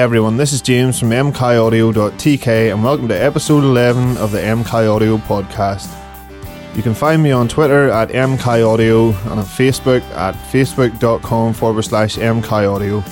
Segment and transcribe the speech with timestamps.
[0.00, 5.18] Everyone, this is James from mkaudio.tk and welcome to episode 11 of the MK Audio
[5.18, 5.94] podcast.
[6.74, 12.16] You can find me on Twitter at mkaudio and on Facebook at facebook.com forward slash
[12.16, 13.06] mkaudio.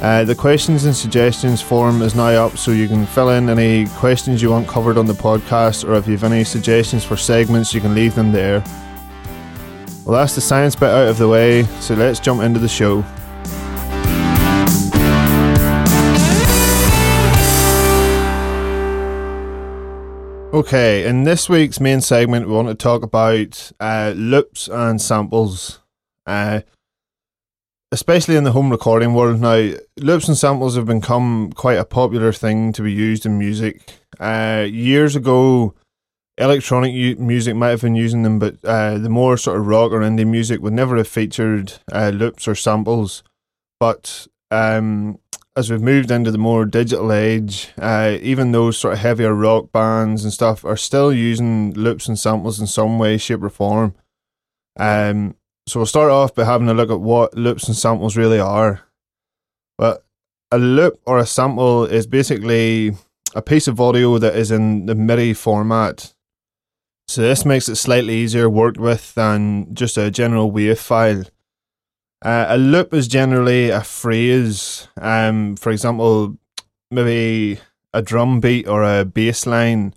[0.03, 3.87] Uh, the questions and suggestions form is now up, so you can fill in any
[3.97, 7.73] questions you want covered on the podcast, or if you have any suggestions for segments,
[7.73, 8.63] you can leave them there.
[10.05, 13.03] Well, that's the science bit out of the way, so let's jump into the show.
[20.53, 25.79] Okay, in this week's main segment, we want to talk about uh, loops and samples.
[26.27, 26.63] Uh,
[27.93, 32.33] especially in the home recording world now, loops and samples have become quite a popular
[32.33, 34.01] thing to be used in music.
[34.19, 35.73] Uh, years ago,
[36.37, 39.93] electronic u- music might have been using them, but uh, the more sort of rock
[39.93, 43.23] or indie music would never have featured uh, loops or samples.
[43.79, 45.21] But um,
[45.57, 49.73] as we've moved into the more digital age, uh, even those sort of heavier rock
[49.73, 53.95] bands and stuff are still using loops and samples in some way, shape, or form.
[54.79, 58.39] Um, so we'll start off by having a look at what loops and samples really
[58.39, 58.83] are.
[59.77, 60.05] But
[60.51, 62.93] a loop or a sample is basically
[63.35, 66.15] a piece of audio that is in the MIDI format.
[67.09, 71.25] So this makes it slightly easier worked with than just a general WAV file.
[72.23, 74.89] Uh, a loop is generally a phrase.
[75.01, 76.37] Um, for example,
[76.91, 77.61] maybe
[77.95, 79.95] a drum beat or a bass line.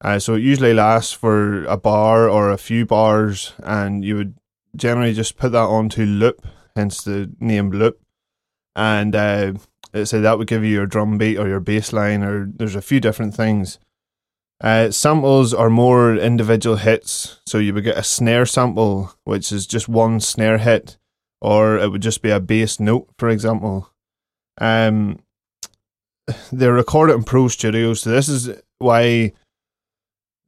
[0.00, 4.34] Uh, so it usually lasts for a bar or a few bars, and you would
[4.74, 8.00] generally just put that onto loop, hence the name loop.
[8.74, 9.54] And uh,
[10.04, 12.82] so that would give you your drum beat or your bass line, or there's a
[12.82, 13.78] few different things.
[14.60, 19.66] Uh, samples are more individual hits, so you would get a snare sample, which is
[19.66, 20.96] just one snare hit
[21.40, 23.90] or it would just be a bass note, for example.
[24.58, 25.20] Um,
[26.50, 29.32] they're recorded in Pro Studios, so this is why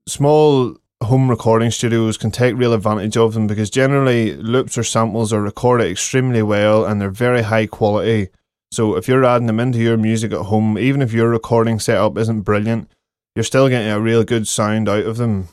[0.06, 5.32] small home recording studios can take real advantage of them because generally loops or samples
[5.32, 8.28] are recorded extremely well and they're very high quality.
[8.72, 12.18] So if you're adding them into your music at home, even if your recording setup
[12.18, 12.90] isn't brilliant,
[13.36, 15.48] you're still getting a real good sound out of them.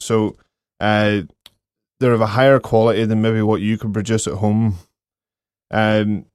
[0.00, 0.36] So
[0.80, 1.22] uh,
[2.02, 4.78] they're of a higher quality than maybe what you could produce at home.
[5.70, 6.26] Um,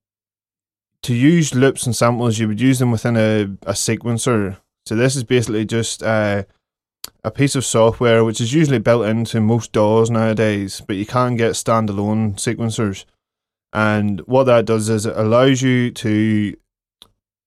[1.04, 4.58] to use loops and samples, you would use them within a, a sequencer.
[4.86, 6.44] So this is basically just uh,
[7.24, 11.36] a piece of software which is usually built into most DAWs nowadays, but you can
[11.36, 13.06] get standalone sequencers.
[13.74, 16.56] And what that does is it allows you to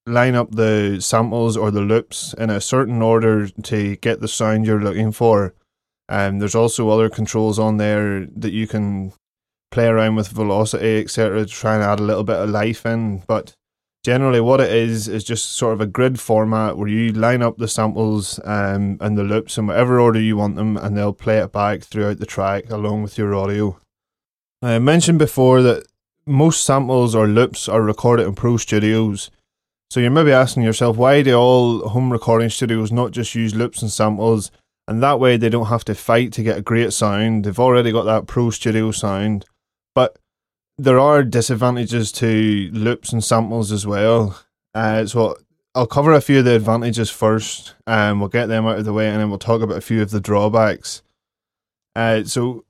[0.07, 4.67] line up the samples or the loops in a certain order to get the sound
[4.67, 5.55] you're looking for.
[6.11, 9.13] Um, there's also other controls on there that you can
[9.71, 13.23] play around with velocity, etc., to try and add a little bit of life in.
[13.29, 13.55] But
[14.05, 17.59] generally, what it is is just sort of a grid format where you line up
[17.59, 21.39] the samples um, and the loops in whatever order you want them, and they'll play
[21.39, 23.79] it back throughout the track along with your audio.
[24.63, 25.87] I mentioned before that
[26.27, 29.31] most samples or loops are recorded in Pro Studios.
[29.91, 33.83] So you're maybe asking yourself, why do all home recording studios not just use loops
[33.83, 34.53] and samples
[34.91, 37.45] and that way they don't have to fight to get a great sound.
[37.45, 39.47] They've already got that pro studio sound,
[39.95, 40.19] but
[40.77, 44.37] there are disadvantages to loops and samples as well.
[44.75, 45.37] Uh, so
[45.77, 48.93] I'll cover a few of the advantages first, and we'll get them out of the
[48.93, 51.03] way, and then we'll talk about a few of the drawbacks.
[51.95, 52.65] Uh, so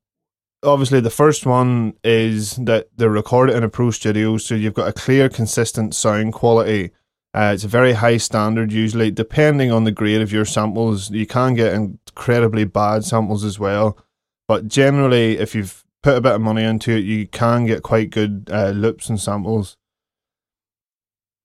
[0.62, 4.88] obviously the first one is that they're recorded in a pro studio, so you've got
[4.88, 6.90] a clear, consistent sound quality
[7.32, 11.10] uh, it's a very high standard, usually, depending on the grade of your samples.
[11.10, 13.96] You can get incredibly bad samples as well.
[14.48, 18.10] But generally, if you've put a bit of money into it, you can get quite
[18.10, 19.76] good uh, loops and samples.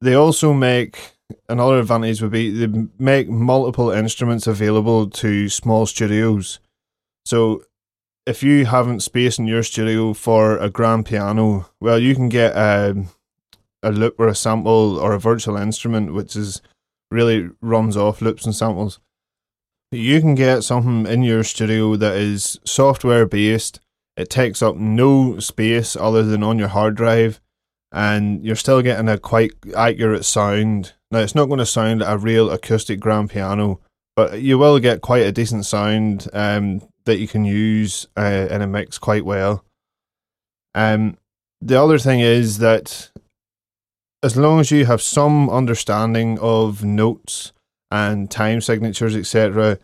[0.01, 1.15] They also make
[1.49, 6.59] another advantage would be they make multiple instruments available to small studios.
[7.25, 7.63] So
[8.25, 12.51] if you haven't space in your studio for a grand piano, well, you can get
[12.53, 13.09] um,
[13.83, 16.61] a loop or a sample or a virtual instrument, which is
[17.11, 18.99] really runs off loops and samples.
[19.91, 23.79] You can get something in your studio that is software based.
[24.17, 27.39] It takes up no space other than on your hard drive,
[27.91, 30.93] and you're still getting a quite accurate sound.
[31.11, 33.79] Now, it's not going to sound a real acoustic grand piano,
[34.15, 38.61] but you will get quite a decent sound um, that you can use uh, in
[38.61, 39.63] a mix quite well.
[40.73, 41.17] Um,
[41.61, 43.11] the other thing is that
[44.25, 47.53] as long as you have some understanding of notes
[47.91, 49.77] and time signatures, etc.,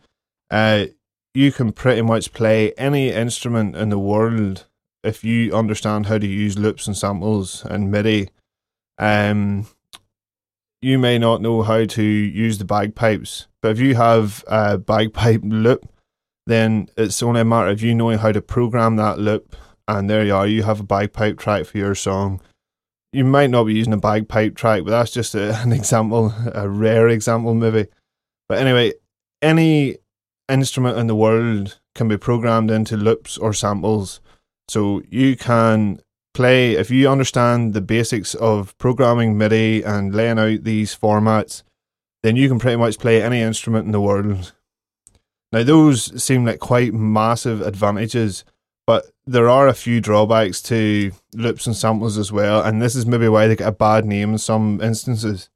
[0.50, 0.88] uh,
[1.36, 4.66] you can pretty much play any instrument in the world
[5.04, 8.30] if you understand how to use loops and samples and MIDI.
[8.98, 9.68] Um,
[10.82, 15.42] you may not know how to use the bagpipes, but if you have a bagpipe
[15.44, 15.88] loop,
[16.48, 19.56] then it's only a matter of you knowing how to program that loop,
[19.88, 20.48] and there you are.
[20.48, 22.42] You have a bagpipe track for your song.
[23.14, 26.68] You might not be using a bagpipe track, but that's just a, an example, a
[26.70, 27.88] rare example, maybe.
[28.48, 28.94] But anyway,
[29.42, 29.98] any
[30.50, 34.20] instrument in the world can be programmed into loops or samples.
[34.68, 36.02] So you can
[36.34, 41.64] play, if you understand the basics of programming MIDI and laying out these formats,
[42.24, 44.54] then you can pretty much play any instrument in the world.
[45.52, 48.46] Now, those seem like quite massive advantages,
[48.86, 53.06] but there are a few drawbacks to loops and samples as well, and this is
[53.06, 55.50] maybe why they get a bad name in some instances.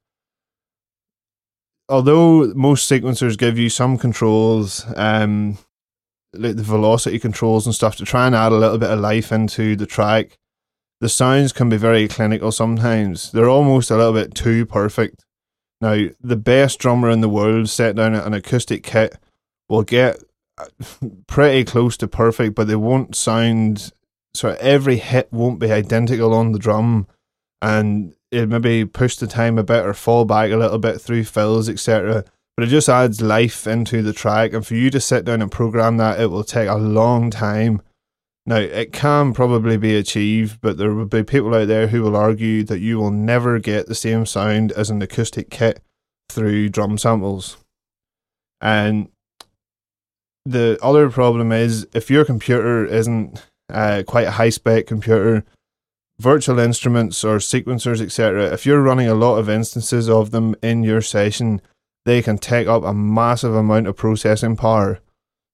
[1.88, 5.58] Although most sequencers give you some controls, um,
[6.32, 9.30] like the velocity controls and stuff, to try and add a little bit of life
[9.30, 10.38] into the track,
[11.00, 13.30] the sounds can be very clinical sometimes.
[13.30, 15.24] They're almost a little bit too perfect.
[15.80, 19.16] Now, the best drummer in the world set down an acoustic kit
[19.68, 20.22] will get
[21.26, 23.92] pretty close to perfect, but they won't sound
[24.34, 27.06] so every hit won't be identical on the drum,
[27.62, 31.24] and it maybe push the time a bit or fall back a little bit through
[31.24, 32.24] fills, etc.
[32.56, 35.50] But it just adds life into the track, and for you to sit down and
[35.50, 37.80] program that, it will take a long time.
[38.48, 42.16] Now, it can probably be achieved, but there will be people out there who will
[42.16, 45.80] argue that you will never get the same sound as an acoustic kit
[46.30, 47.56] through drum samples.
[48.60, 49.08] And
[50.46, 55.44] the other problem is if your computer isn't uh, quite a high spec computer,
[56.18, 60.84] virtual instruments or sequencers, etc., if you're running a lot of instances of them in
[60.84, 61.60] your session,
[62.04, 65.00] they can take up a massive amount of processing power.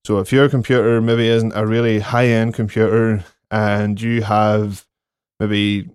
[0.05, 4.85] So if your computer maybe isn't a really high end computer and you have
[5.41, 5.89] maybe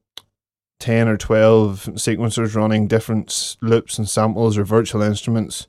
[0.79, 5.67] 10 or 12 sequencers running different loops and samples or virtual instruments,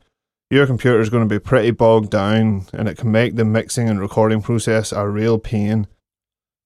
[0.51, 3.89] your computer is going to be pretty bogged down and it can make the mixing
[3.89, 5.87] and recording process a real pain.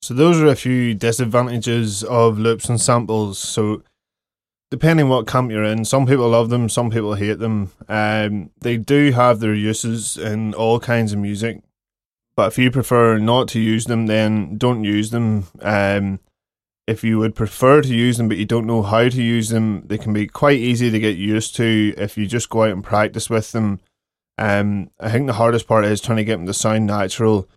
[0.01, 3.39] So those are a few disadvantages of loops and samples.
[3.39, 3.83] So
[4.71, 7.73] depending what camp you're in, some people love them, some people hate them.
[7.89, 11.63] Um, they do have their uses in all kinds of music,
[12.37, 15.45] but if you prefer not to use them, then don't use them.
[15.61, 16.21] Um,
[16.87, 19.83] if you would prefer to use them but you don't know how to use them,
[19.87, 22.85] they can be quite easy to get used to if you just go out and
[22.85, 23.81] practice with them.
[24.39, 27.49] Um, I think the hardest part is trying to get them to sound natural.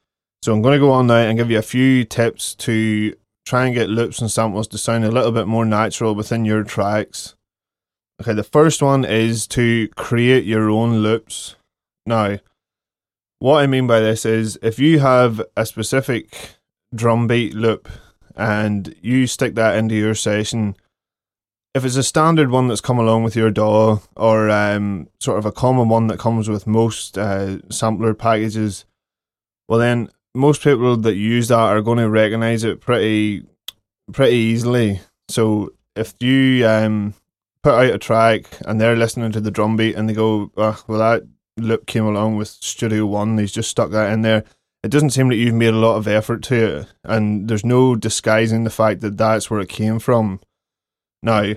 [0.43, 3.65] So I'm going to go on now and give you a few tips to try
[3.65, 7.35] and get loops and samples to sound a little bit more natural within your tracks.
[8.21, 11.55] Okay, the first one is to create your own loops.
[12.05, 12.37] Now,
[13.39, 16.55] what I mean by this is if you have a specific
[16.93, 17.89] drum beat loop
[18.35, 20.75] and you stick that into your session,
[21.73, 25.45] if it's a standard one that's come along with your DAW or um, sort of
[25.45, 28.85] a common one that comes with most uh, sampler packages,
[29.67, 33.45] well then most people that use that are going to recognize it pretty
[34.11, 35.01] pretty easily.
[35.29, 37.13] So if you um,
[37.63, 40.83] put out a track and they're listening to the drum beat and they go, oh,
[40.87, 41.27] well, that
[41.57, 44.43] loop came along with Studio One, he's just stuck that in there.
[44.85, 47.95] It doesn't seem that you've made a lot of effort to it, and there's no
[47.95, 50.39] disguising the fact that that's where it came from.
[51.23, 51.55] Now,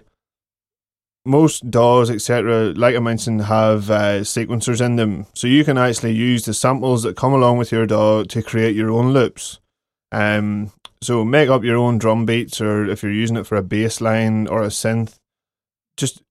[1.26, 6.14] most DAWs, etc., like I mentioned, have uh, sequencers in them, so you can actually
[6.14, 9.61] use the samples that come along with your DAW to create your own loops.
[10.11, 13.62] Um, so make up your own drum beats, or if you're using it for a
[13.62, 15.16] bass line or a synth,
[15.99, 16.23] just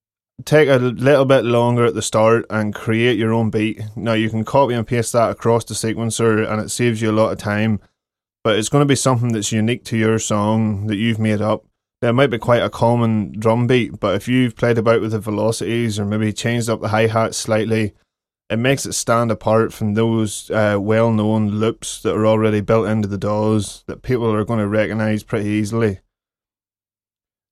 [0.44, 3.82] take a little bit longer at the start and create your own beat.
[3.96, 7.12] Now you can copy and paste that across the sequencer, and it saves you a
[7.12, 7.80] lot of time.
[8.44, 11.64] But it's going to be something that's unique to your song that you've made up
[12.00, 15.18] there might be quite a common drum beat, but if you've played about with the
[15.18, 17.92] velocities or maybe changed up the hi hat slightly,
[18.48, 22.86] it makes it stand apart from those uh, well known loops that are already built
[22.86, 25.98] into the DAWs that people are going to recognize pretty easily.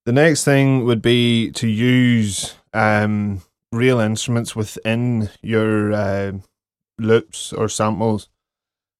[0.05, 3.43] The next thing would be to use um,
[3.73, 6.33] real instruments within your uh,
[6.99, 8.29] loops or samples.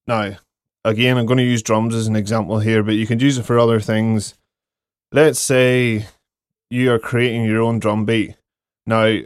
[0.07, 0.37] Now,
[0.83, 3.43] again, I'm going to use drums as an example here, but you can use it
[3.43, 4.33] for other things
[5.11, 6.05] let's say
[6.69, 8.35] you are creating your own drum beat.
[8.85, 9.19] Now,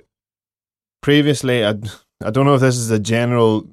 [1.01, 1.89] previously, I'd
[2.24, 3.67] I don't know if this is a general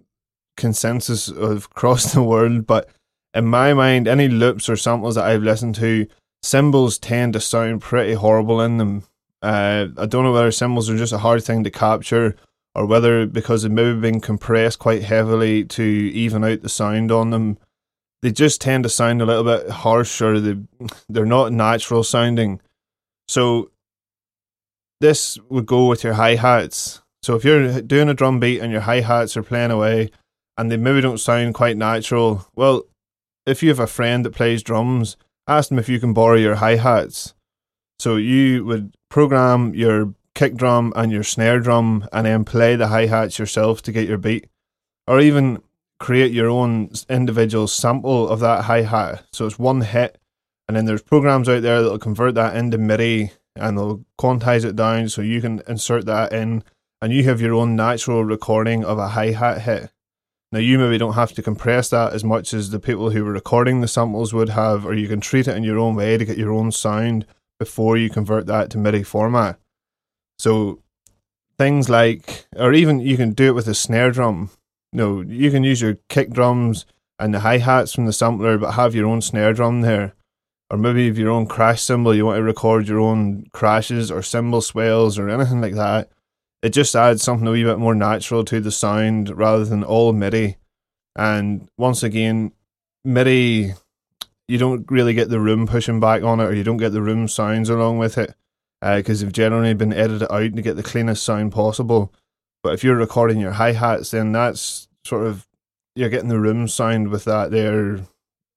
[0.56, 2.88] consensus of across the world, but
[3.34, 6.06] in my mind, any loops or samples that I've listened to,
[6.42, 9.04] cymbals tend to sound pretty horrible in them.
[9.42, 12.36] Uh, I don't know whether cymbals are just a hard thing to capture
[12.74, 17.30] or whether because they've maybe been compressed quite heavily to even out the sound on
[17.30, 17.58] them,
[18.22, 20.56] they just tend to sound a little bit harsh or they,
[21.08, 22.60] they're not natural sounding.
[23.28, 23.70] So
[25.00, 27.02] this would go with your hi hats.
[27.22, 30.10] So if you're doing a drum beat and your hi hats are playing away
[30.56, 32.84] and they maybe don't sound quite natural, well,
[33.46, 35.16] if you have a friend that plays drums,
[35.46, 37.34] ask them if you can borrow your hi hats.
[37.98, 42.88] So you would program your kick drum and your snare drum and then play the
[42.88, 44.46] hi hats yourself to get your beat.
[45.06, 45.62] Or even
[45.98, 49.24] create your own individual sample of that hi hat.
[49.32, 50.18] So it's one hit,
[50.68, 54.76] and then there's programs out there that'll convert that into MIDI and they'll quantize it
[54.76, 56.62] down so you can insert that in
[57.00, 59.90] and you have your own natural recording of a hi hat hit.
[60.50, 63.32] Now, you maybe don't have to compress that as much as the people who were
[63.32, 66.24] recording the samples would have, or you can treat it in your own way to
[66.24, 67.26] get your own sound
[67.58, 69.58] before you convert that to MIDI format.
[70.38, 70.82] So,
[71.56, 74.50] things like, or even you can do it with a snare drum.
[74.92, 76.86] You No, you can use your kick drums
[77.18, 80.14] and the hi hats from the sampler, but have your own snare drum there.
[80.70, 84.22] Or maybe if your own crash cymbal, you want to record your own crashes or
[84.22, 86.10] cymbal swells or anything like that
[86.62, 90.12] it just adds something a wee bit more natural to the sound rather than all
[90.12, 90.56] MIDI.
[91.14, 92.52] And once again,
[93.04, 93.74] MIDI,
[94.48, 97.02] you don't really get the room pushing back on it, or you don't get the
[97.02, 98.34] room sounds along with it,
[98.80, 102.12] because uh, they've generally been edited out to get the cleanest sound possible.
[102.62, 105.46] But if you're recording your hi hats, then that's sort of
[105.94, 108.00] you're getting the room sound with that there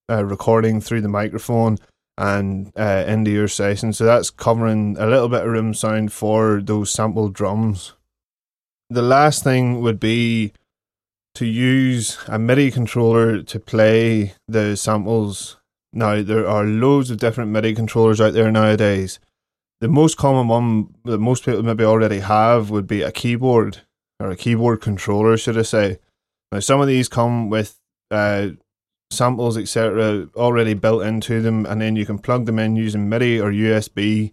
[0.10, 1.78] uh, recording through the microphone
[2.18, 3.94] and uh, into your session.
[3.94, 7.94] So that's covering a little bit of room sound for those sampled drums.
[8.90, 10.54] The last thing would be
[11.36, 15.58] to use a MIDI controller to play the samples.
[15.94, 19.20] Now, there are loads of different MIDI controllers out there nowadays.
[19.82, 23.82] The most common one that most people maybe already have would be a keyboard
[24.20, 26.00] or a keyboard controller, should I say.
[26.52, 27.78] Now, some of these come with
[28.10, 28.50] uh,
[29.10, 33.40] samples, etc., already built into them, and then you can plug them in using MIDI
[33.40, 34.32] or USB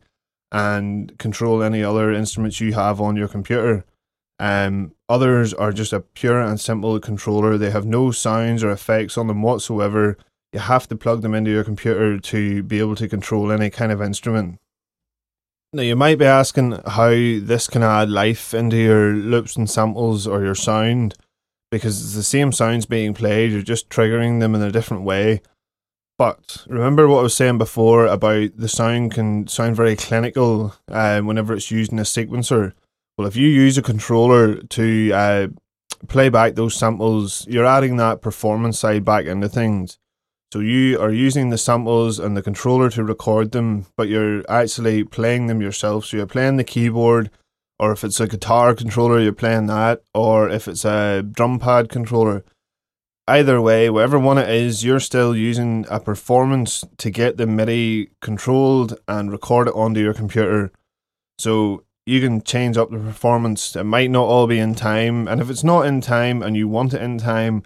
[0.52, 3.84] and control any other instruments you have on your computer.
[4.38, 7.58] Um, others are just a pure and simple controller.
[7.58, 10.16] They have no sounds or effects on them whatsoever.
[10.52, 13.92] You have to plug them into your computer to be able to control any kind
[13.92, 14.58] of instrument.
[15.72, 20.26] Now, you might be asking how this can add life into your loops and samples
[20.26, 21.14] or your sound
[21.70, 25.42] because it's the same sounds being played, you're just triggering them in a different way.
[26.16, 31.20] But remember what I was saying before about the sound can sound very clinical uh,
[31.20, 32.72] whenever it's used in a sequencer.
[33.16, 35.48] Well, if you use a controller to uh,
[36.08, 39.98] play back those samples, you're adding that performance side back into things.
[40.52, 45.04] So you are using the samples and the controller to record them, but you're actually
[45.04, 46.06] playing them yourself.
[46.06, 47.30] So you're playing the keyboard
[47.78, 51.88] or if it's a guitar controller, you're playing that, or if it's a drum pad
[51.88, 52.44] controller.
[53.28, 58.10] Either way, whatever one it is, you're still using a performance to get the MIDI
[58.20, 60.72] controlled and record it onto your computer.
[61.38, 63.76] So you can change up the performance.
[63.76, 66.66] It might not all be in time, and if it's not in time and you
[66.66, 67.62] want it in time,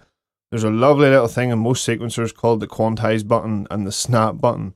[0.53, 4.37] there's a lovely little thing in most sequencers called the quantize button and the snap
[4.37, 4.75] button.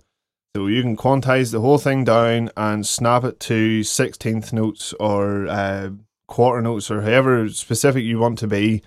[0.55, 5.47] So you can quantize the whole thing down and snap it to 16th notes or
[5.47, 5.89] uh,
[6.27, 8.81] quarter notes or however specific you want to be.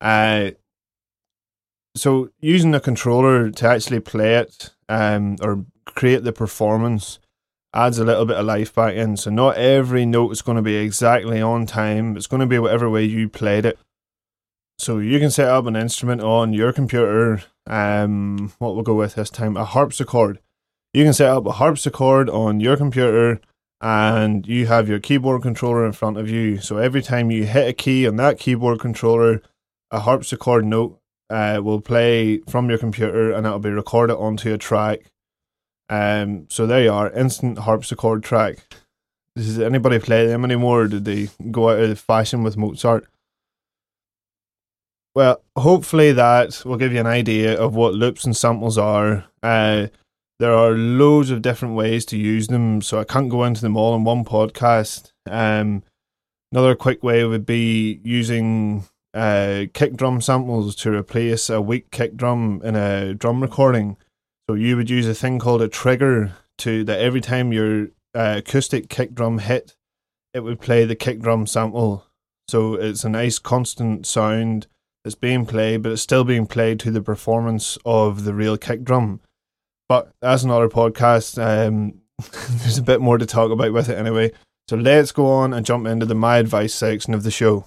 [0.00, 0.52] Uh,
[1.96, 7.18] so using a controller to actually play it um, or create the performance
[7.74, 9.16] adds a little bit of life back in.
[9.16, 12.16] So not every note is going to be exactly on time.
[12.16, 13.80] It's going to be whatever way you played it.
[14.80, 17.42] So you can set up an instrument on your computer.
[17.66, 20.40] Um, what we'll go with this time, a harpsichord
[20.92, 23.40] you can set up a harpsichord on your computer
[23.80, 26.58] and you have your keyboard controller in front of you.
[26.58, 29.40] So every time you hit a key on that keyboard controller,
[29.90, 34.58] a harpsichord note uh, will play from your computer and it'll be recorded onto a
[34.58, 35.00] track.
[35.88, 38.58] Um, so there you are, instant harpsichord track.
[39.36, 40.88] Does anybody play them anymore?
[40.88, 43.06] did they go out of fashion with Mozart?
[45.14, 49.24] Well, hopefully that will give you an idea of what loops and samples are.
[49.42, 49.88] Uh,
[50.38, 53.76] there are loads of different ways to use them, so I can't go into them
[53.76, 55.12] all in one podcast.
[55.28, 55.82] Um,
[56.52, 62.16] another quick way would be using uh, kick drum samples to replace a weak kick
[62.16, 63.96] drum in a drum recording.
[64.48, 68.36] So you would use a thing called a trigger to that every time your uh,
[68.38, 69.76] acoustic kick drum hit,
[70.32, 72.06] it would play the kick drum sample.
[72.48, 74.68] So it's a nice constant sound
[75.04, 78.84] that's being played, but it's still being played to the performance of the real kick
[78.84, 79.20] drum.
[79.88, 81.38] But that's another podcast.
[81.42, 82.00] Um,
[82.62, 84.32] there's a bit more to talk about with it anyway.
[84.68, 87.66] So let's go on and jump into the my advice section of the show.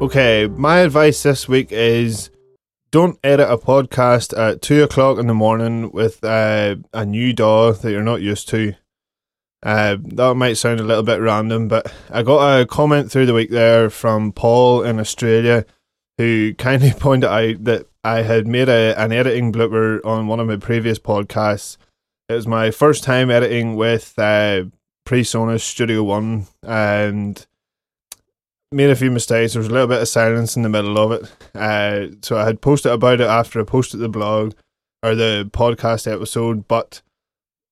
[0.00, 2.30] Okay, my advice this week is
[2.90, 7.72] don't edit a podcast at two o'clock in the morning with uh, a new DAW
[7.72, 8.74] that you're not used to.
[9.62, 13.34] Uh, that might sound a little bit random, but I got a comment through the
[13.34, 15.64] week there from Paul in Australia
[16.18, 20.48] who kindly pointed out that I had made a, an editing blooper on one of
[20.48, 21.78] my previous podcasts.
[22.28, 24.64] It was my first time editing with uh,
[25.06, 27.46] PreSonus Studio One, and
[28.70, 29.54] made a few mistakes.
[29.54, 31.32] There was a little bit of silence in the middle of it.
[31.54, 34.52] Uh, so I had posted about it after I posted the blog
[35.02, 36.68] or the podcast episode.
[36.68, 37.00] But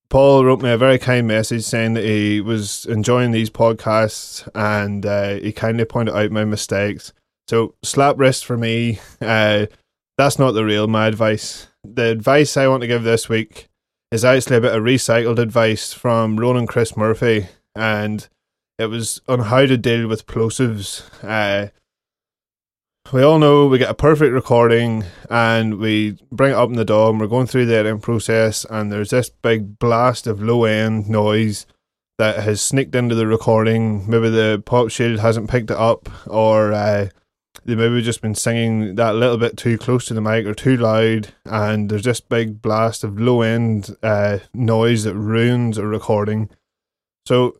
[0.09, 5.05] Paul wrote me a very kind message saying that he was enjoying these podcasts and
[5.05, 7.13] uh, he kindly pointed out my mistakes.
[7.49, 9.01] So slap wrist for me.
[9.21, 9.67] Uh,
[10.19, 11.67] that's not the real my advice.
[11.85, 13.69] The advice I want to give this week
[14.11, 17.49] is actually a bit of recycled advice from Ronan Chris Murphy.
[17.75, 18.27] And
[18.79, 21.03] it was on how to deal with plosives.
[21.23, 21.69] Uh,
[23.13, 27.09] we all know we get a perfect recording and we bring it up in the
[27.09, 31.09] and we're going through the editing process and there's this big blast of low end
[31.09, 31.67] noise
[32.19, 34.09] that has sneaked into the recording.
[34.11, 37.09] Maybe the pop shield hasn't picked it up or uh,
[37.65, 40.77] they maybe just been singing that little bit too close to the mic or too
[40.77, 46.51] loud and there's this big blast of low end uh, noise that ruins a recording.
[47.25, 47.57] So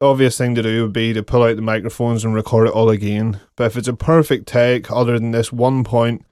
[0.00, 2.90] obvious thing to do would be to pull out the microphones and record it all
[2.90, 3.40] again.
[3.56, 6.24] But if it's a perfect take, other than this one point,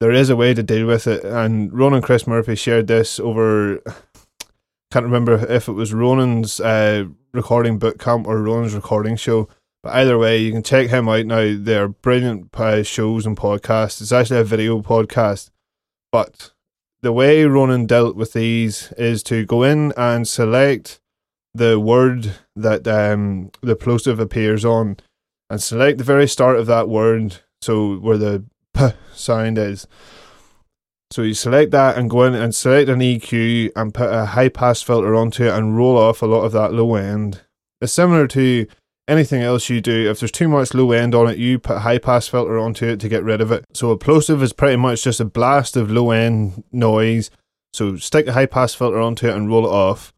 [0.00, 1.24] there is a way to deal with it.
[1.24, 3.80] And Ronan Chris Murphy shared this over.
[4.90, 9.48] Can't remember if it was Ronan's uh, recording boot camp or Ronan's recording show.
[9.82, 11.54] But either way, you can check him out now.
[11.58, 14.00] They're brilliant uh, shows and podcasts.
[14.00, 15.50] It's actually a video podcast.
[16.10, 16.52] But
[17.02, 21.00] the way Ronan dealt with these is to go in and select
[21.54, 24.96] the word that um, the plosive appears on
[25.48, 29.86] and select the very start of that word, so where the p sound is.
[31.10, 34.48] So you select that and go in and select an EQ and put a high
[34.48, 37.42] pass filter onto it and roll off a lot of that low end.
[37.80, 38.66] It's similar to
[39.06, 40.10] anything else you do.
[40.10, 42.86] If there's too much low end on it, you put a high pass filter onto
[42.86, 43.64] it to get rid of it.
[43.74, 47.30] So a plosive is pretty much just a blast of low end noise.
[47.72, 50.13] So stick a high pass filter onto it and roll it off.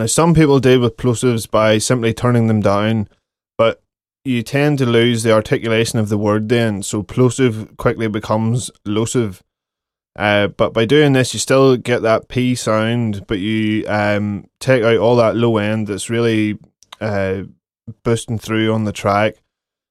[0.00, 3.06] Now, some people deal with plosives by simply turning them down,
[3.58, 3.82] but
[4.24, 9.42] you tend to lose the articulation of the word then, so plosive quickly becomes losive.
[10.18, 14.82] Uh, but by doing this, you still get that P sound, but you um, take
[14.82, 16.58] out all that low end that's really
[17.02, 17.42] uh,
[18.02, 19.34] boosting through on the track.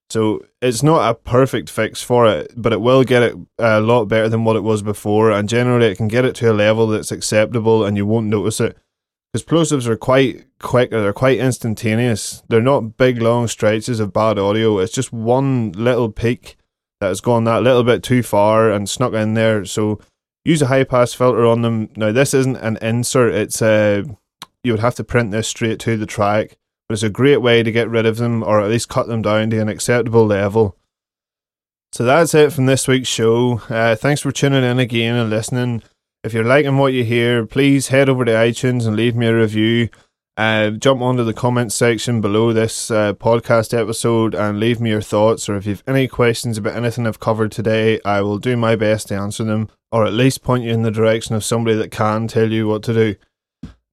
[0.10, 4.06] So it's not a perfect fix for it, but it will get it a lot
[4.06, 6.88] better than what it was before, and generally it can get it to a level
[6.88, 8.76] that's acceptable, and you won't notice it
[9.32, 12.44] because plosives are quite quick they're quite instantaneous.
[12.48, 14.80] They're not big long stretches of bad audio.
[14.80, 16.58] It's just one little peak
[17.00, 19.66] that has gone that little bit too far and snuck in there.
[19.66, 20.00] So
[20.44, 21.90] use a high pass filter on them.
[21.96, 23.34] Now this isn't an insert.
[23.34, 24.04] It's a
[24.64, 27.64] you would have to print this straight to the track, but it's a great way
[27.64, 30.76] to get rid of them or at least cut them down to an acceptable level.
[31.92, 33.62] So that's it from this week's show.
[33.70, 35.82] Uh, thanks for tuning in again and listening.
[36.22, 39.36] If you're liking what you hear, please head over to iTunes and leave me a
[39.36, 39.88] review.
[40.36, 45.02] Uh, jump onto the comments section below this uh, podcast episode and leave me your
[45.02, 45.48] thoughts.
[45.48, 49.08] Or if you've any questions about anything I've covered today, I will do my best
[49.08, 52.28] to answer them, or at least point you in the direction of somebody that can
[52.28, 53.16] tell you what to do.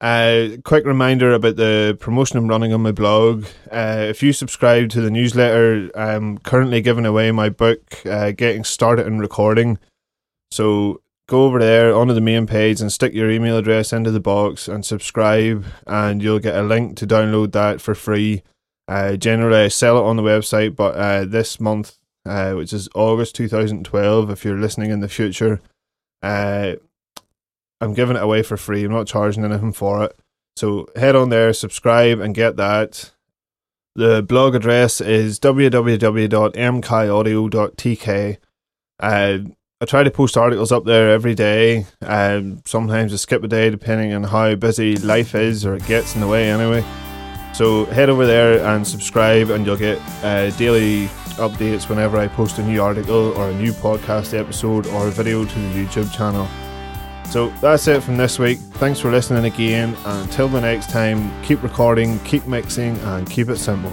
[0.00, 3.46] Uh, quick reminder about the promotion I'm running on my blog.
[3.70, 8.64] Uh, if you subscribe to the newsletter, I'm currently giving away my book, uh, Getting
[8.64, 9.78] Started in Recording.
[10.50, 14.20] So go over there onto the main page and stick your email address into the
[14.20, 18.42] box and subscribe, and you'll get a link to download that for free.
[18.88, 22.88] Uh, generally, I sell it on the website, but uh, this month, uh, which is
[22.94, 25.60] August 2012, if you're listening in the future,
[26.22, 26.74] uh,
[27.80, 28.84] I'm giving it away for free.
[28.84, 30.16] I'm not charging anything for it.
[30.56, 33.10] So head on there, subscribe, and get that.
[33.94, 38.36] The blog address is www.mkaudio.tk.
[38.98, 39.38] Uh,
[39.78, 41.84] I try to post articles up there every day.
[42.00, 46.14] Um, sometimes I skip a day depending on how busy life is or it gets
[46.14, 46.82] in the way anyway.
[47.52, 52.58] So head over there and subscribe, and you'll get uh, daily updates whenever I post
[52.58, 56.48] a new article or a new podcast episode or a video to the YouTube channel.
[57.30, 58.58] So that's it from this week.
[58.58, 63.50] Thanks for listening again, and until the next time, keep recording, keep mixing, and keep
[63.50, 63.92] it simple.